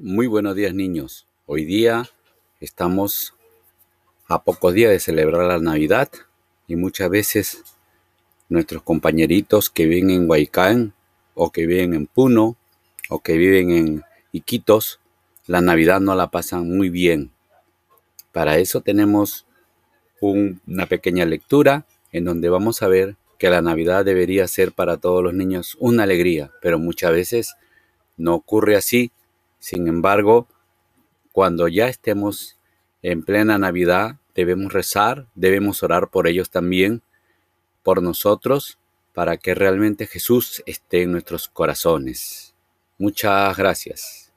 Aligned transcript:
Muy 0.00 0.28
buenos 0.28 0.54
días 0.54 0.74
niños. 0.74 1.26
Hoy 1.44 1.64
día 1.64 2.08
estamos 2.60 3.34
a 4.28 4.44
pocos 4.44 4.72
días 4.72 4.92
de 4.92 5.00
celebrar 5.00 5.48
la 5.48 5.58
Navidad 5.58 6.08
y 6.68 6.76
muchas 6.76 7.10
veces 7.10 7.64
nuestros 8.48 8.84
compañeritos 8.84 9.70
que 9.70 9.86
viven 9.86 10.10
en 10.10 10.30
Huaycán 10.30 10.94
o 11.34 11.50
que 11.50 11.66
viven 11.66 11.94
en 11.94 12.06
Puno 12.06 12.56
o 13.08 13.18
que 13.24 13.38
viven 13.38 13.72
en 13.72 14.04
Iquitos, 14.30 15.00
la 15.48 15.62
Navidad 15.62 15.98
no 15.98 16.14
la 16.14 16.30
pasan 16.30 16.70
muy 16.76 16.90
bien. 16.90 17.32
Para 18.30 18.58
eso 18.58 18.82
tenemos 18.82 19.46
una 20.20 20.86
pequeña 20.86 21.24
lectura 21.24 21.86
en 22.12 22.24
donde 22.24 22.48
vamos 22.48 22.82
a 22.82 22.86
ver 22.86 23.16
que 23.36 23.50
la 23.50 23.62
Navidad 23.62 24.04
debería 24.04 24.46
ser 24.46 24.70
para 24.70 24.98
todos 24.98 25.24
los 25.24 25.34
niños 25.34 25.76
una 25.80 26.04
alegría, 26.04 26.52
pero 26.62 26.78
muchas 26.78 27.10
veces 27.10 27.56
no 28.16 28.36
ocurre 28.36 28.76
así 28.76 29.10
sin 29.68 29.86
embargo, 29.86 30.48
cuando 31.30 31.68
ya 31.68 31.88
estemos 31.88 32.58
en 33.02 33.22
plena 33.22 33.58
Navidad, 33.58 34.16
debemos 34.34 34.72
rezar, 34.72 35.26
debemos 35.34 35.82
orar 35.82 36.08
por 36.08 36.26
ellos 36.26 36.48
también, 36.48 37.02
por 37.82 38.02
nosotros, 38.02 38.78
para 39.12 39.36
que 39.36 39.54
realmente 39.54 40.06
Jesús 40.06 40.62
esté 40.64 41.02
en 41.02 41.12
nuestros 41.12 41.48
corazones. 41.48 42.54
Muchas 42.96 43.54
gracias. 43.58 44.27